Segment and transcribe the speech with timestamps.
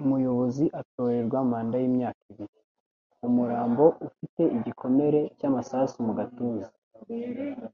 [0.00, 2.58] Umuyobozi atorerwa manda yimyaka ibiri.
[3.26, 6.68] Umurambo ufite igikomere cy'amasasu mu gatuza.